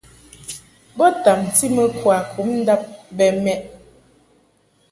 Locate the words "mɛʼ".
3.43-3.61